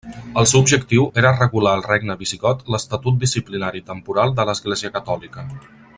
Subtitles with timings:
[0.41, 5.47] El seu objectiu era regular al regne visigot l'estatut disciplinari i temporal de l'església catòlica.